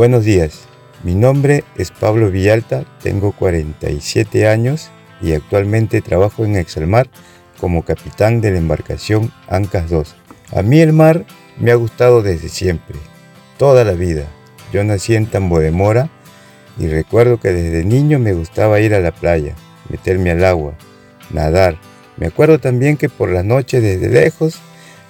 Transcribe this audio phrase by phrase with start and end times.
[0.00, 0.60] Buenos días,
[1.04, 4.88] mi nombre es Pablo Villalta, tengo 47 años
[5.20, 7.10] y actualmente trabajo en Exalmar
[7.60, 10.16] como capitán de la embarcación Ancas 2.
[10.56, 11.26] A mí el mar
[11.58, 12.96] me ha gustado desde siempre,
[13.58, 14.24] toda la vida.
[14.72, 16.08] Yo nací en Tambo de Mora
[16.78, 19.54] y recuerdo que desde niño me gustaba ir a la playa,
[19.90, 20.72] meterme al agua,
[21.28, 21.76] nadar.
[22.16, 24.60] Me acuerdo también que por las noches desde lejos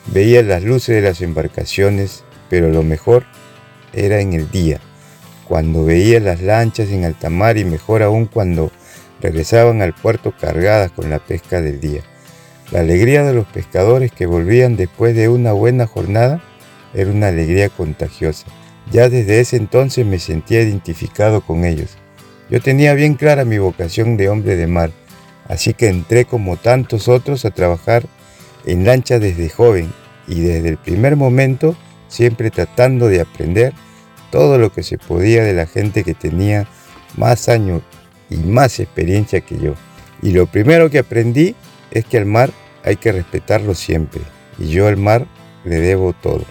[0.07, 3.25] veía las luces de las embarcaciones, pero lo mejor
[3.93, 4.81] era en el día,
[5.51, 8.71] cuando veía las lanchas en alta mar y mejor aún cuando
[9.21, 12.03] regresaban al puerto cargadas con la pesca del día.
[12.71, 16.41] La alegría de los pescadores que volvían después de una buena jornada
[16.95, 18.47] era una alegría contagiosa.
[18.93, 21.97] Ya desde ese entonces me sentía identificado con ellos.
[22.49, 24.93] Yo tenía bien clara mi vocación de hombre de mar,
[25.49, 28.05] así que entré como tantos otros a trabajar
[28.67, 29.93] en lancha desde joven
[30.29, 31.75] y desde el primer momento
[32.07, 33.73] siempre tratando de aprender
[34.31, 36.67] todo lo que se podía de la gente que tenía
[37.17, 37.83] más años
[38.29, 39.75] y más experiencia que yo.
[40.23, 41.55] Y lo primero que aprendí
[41.91, 42.51] es que al mar
[42.85, 44.23] hay que respetarlo siempre,
[44.59, 45.27] y yo al mar
[45.65, 46.45] le debo todo.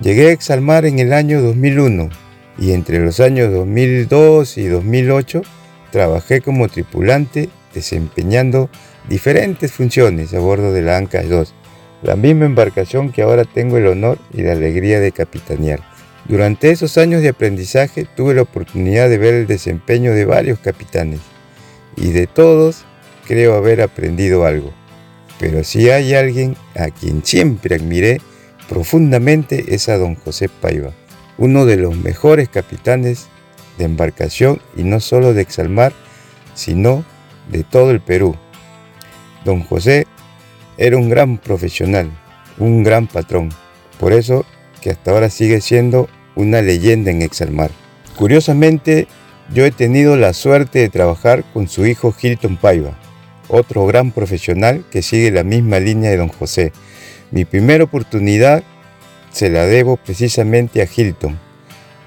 [0.00, 2.08] Llegué a Exalmar en el año 2001
[2.58, 5.42] y entre los años 2002 y 2008
[5.90, 8.70] trabajé como tripulante desempeñando
[9.08, 11.54] diferentes funciones a bordo de la Ancas 2,
[12.02, 15.80] la misma embarcación que ahora tengo el honor y la alegría de capitanear.
[16.26, 21.20] Durante esos años de aprendizaje tuve la oportunidad de ver el desempeño de varios capitanes
[21.96, 22.84] y de todos
[23.26, 24.72] creo haber aprendido algo.
[25.38, 28.20] Pero si hay alguien a quien siempre admiré
[28.68, 30.92] profundamente es a don José Paiva,
[31.36, 33.26] uno de los mejores capitanes
[33.76, 35.92] de embarcación y no solo de Exalmar,
[36.54, 37.04] sino
[37.50, 38.34] de todo el Perú.
[39.44, 40.06] Don José
[40.78, 42.10] era un gran profesional,
[42.58, 43.50] un gran patrón,
[43.98, 44.46] por eso
[44.84, 47.70] que hasta ahora sigue siendo una leyenda en Exalmar.
[48.18, 49.08] Curiosamente,
[49.50, 52.98] yo he tenido la suerte de trabajar con su hijo Hilton Paiva,
[53.48, 56.72] otro gran profesional que sigue la misma línea de don José.
[57.30, 58.62] Mi primera oportunidad
[59.32, 61.40] se la debo precisamente a Hilton.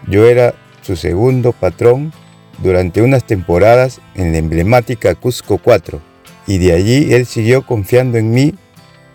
[0.07, 0.53] Yo era
[0.84, 2.13] su segundo patrón
[2.59, 6.00] durante unas temporadas en la emblemática Cusco 4
[6.46, 8.53] y de allí él siguió confiando en mí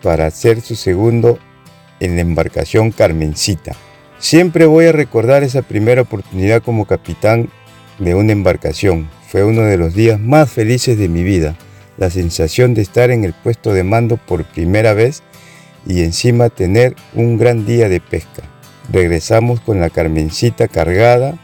[0.01, 1.39] para ser su segundo
[2.05, 3.75] en la embarcación Carmencita.
[4.19, 7.49] Siempre voy a recordar esa primera oportunidad como capitán
[7.99, 9.09] de una embarcación.
[9.27, 11.55] Fue uno de los días más felices de mi vida
[11.97, 15.23] la sensación de estar en el puesto de mando por primera vez
[15.85, 18.43] y encima tener un gran día de pesca.
[18.91, 21.37] Regresamos con la Carmencita cargada,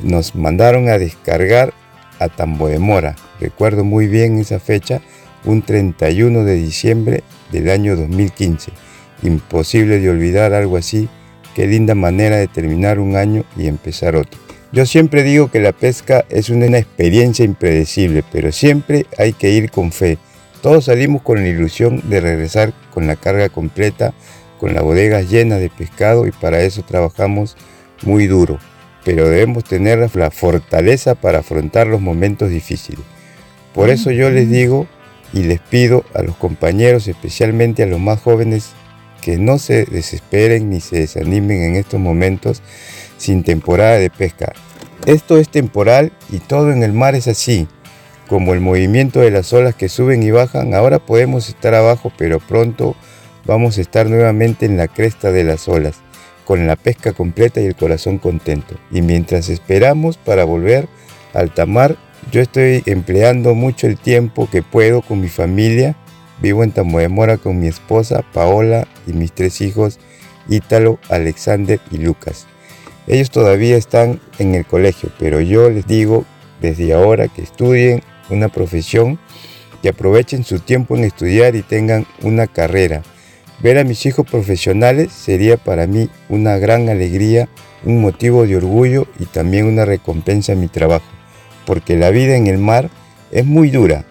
[0.00, 1.72] nos mandaron a descargar
[2.18, 3.16] a Tambo de Mora.
[3.40, 5.00] Recuerdo muy bien esa fecha,
[5.44, 7.22] un 31 de diciembre
[7.52, 8.72] del año 2015.
[9.22, 11.08] Imposible de olvidar algo así,
[11.54, 14.38] qué linda manera de terminar un año y empezar otro.
[14.72, 19.70] Yo siempre digo que la pesca es una experiencia impredecible, pero siempre hay que ir
[19.70, 20.18] con fe.
[20.62, 24.14] Todos salimos con la ilusión de regresar con la carga completa,
[24.58, 27.56] con la bodega llena de pescado y para eso trabajamos
[28.02, 28.58] muy duro.
[29.04, 33.04] Pero debemos tener la fortaleza para afrontar los momentos difíciles.
[33.74, 34.88] Por eso yo les digo
[35.32, 38.70] y les pido a los compañeros, especialmente a los más jóvenes,
[39.24, 42.60] que no se desesperen ni se desanimen en estos momentos
[43.16, 44.52] sin temporada de pesca.
[45.06, 47.66] Esto es temporal y todo en el mar es así.
[48.28, 52.38] Como el movimiento de las olas que suben y bajan, ahora podemos estar abajo, pero
[52.38, 52.96] pronto
[53.46, 55.96] vamos a estar nuevamente en la cresta de las olas,
[56.44, 58.74] con la pesca completa y el corazón contento.
[58.90, 60.86] Y mientras esperamos para volver
[61.32, 61.96] al alta mar,
[62.30, 65.96] yo estoy empleando mucho el tiempo que puedo con mi familia.
[66.42, 66.74] Vivo en
[67.10, 69.98] Mora con mi esposa Paola y mis tres hijos,
[70.48, 72.46] Ítalo, Alexander y Lucas.
[73.06, 76.24] Ellos todavía están en el colegio, pero yo les digo
[76.60, 79.18] desde ahora que estudien una profesión,
[79.82, 83.02] que aprovechen su tiempo en estudiar y tengan una carrera.
[83.60, 87.48] Ver a mis hijos profesionales sería para mí una gran alegría,
[87.84, 91.06] un motivo de orgullo y también una recompensa a mi trabajo,
[91.66, 92.88] porque la vida en el mar
[93.30, 94.04] es muy dura.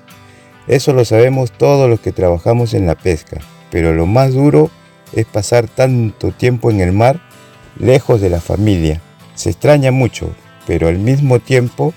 [0.67, 3.37] Eso lo sabemos todos los que trabajamos en la pesca,
[3.71, 4.82] pero lo más duro es
[5.31, 7.21] pasar tanto tiempo en el mar
[7.79, 9.01] lejos de la familia.
[9.35, 10.29] Se extraña mucho,
[10.67, 11.93] pero al mismo tiempo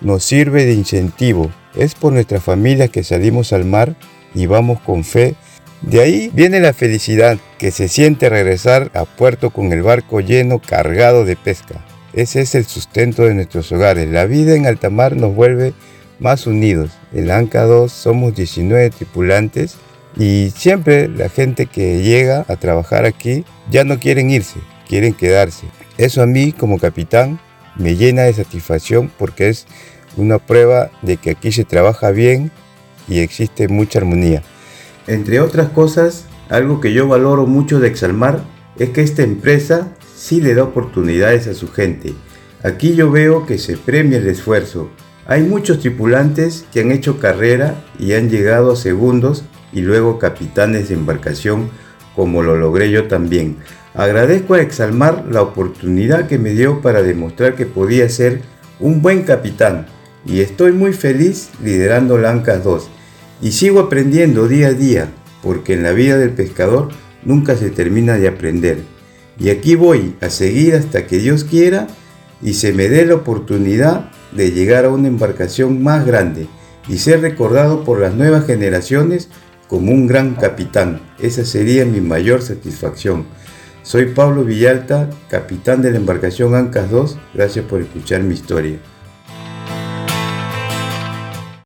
[0.00, 1.50] nos sirve de incentivo.
[1.74, 3.96] Es por nuestra familia que salimos al mar
[4.34, 5.34] y vamos con fe.
[5.82, 10.58] De ahí viene la felicidad que se siente regresar a puerto con el barco lleno
[10.58, 11.84] cargado de pesca.
[12.12, 14.08] Ese es el sustento de nuestros hogares.
[14.08, 15.72] La vida en alta mar nos vuelve
[16.18, 16.90] más unidos.
[17.12, 19.76] En Anca 2 somos 19 tripulantes
[20.16, 24.60] y siempre la gente que llega a trabajar aquí ya no quieren irse
[24.90, 25.68] quieren quedarse.
[25.98, 27.38] Eso a mí como capitán
[27.76, 29.66] me llena de satisfacción porque es
[30.16, 32.50] una prueba de que aquí se trabaja bien
[33.06, 34.42] y existe mucha armonía.
[35.06, 38.42] Entre otras cosas, algo que yo valoro mucho de Exalmar
[38.80, 42.12] es que esta empresa sí le da oportunidades a su gente.
[42.64, 44.90] Aquí yo veo que se premia el esfuerzo.
[45.26, 50.88] Hay muchos tripulantes que han hecho carrera y han llegado a segundos y luego capitanes
[50.88, 51.70] de embarcación
[52.14, 53.56] como lo logré yo también.
[53.94, 58.42] Agradezco a Exalmar la oportunidad que me dio para demostrar que podía ser
[58.78, 59.86] un buen capitán
[60.26, 62.88] y estoy muy feliz liderando Lancas 2
[63.42, 65.08] y sigo aprendiendo día a día
[65.42, 66.88] porque en la vida del pescador
[67.24, 68.78] nunca se termina de aprender.
[69.38, 71.86] Y aquí voy a seguir hasta que Dios quiera
[72.42, 76.46] y se me dé la oportunidad de llegar a una embarcación más grande
[76.88, 79.28] y ser recordado por las nuevas generaciones
[79.70, 81.00] como un gran capitán.
[81.20, 83.24] Esa sería mi mayor satisfacción.
[83.84, 87.16] Soy Pablo Villalta, capitán de la embarcación Ancas 2.
[87.34, 88.80] Gracias por escuchar mi historia.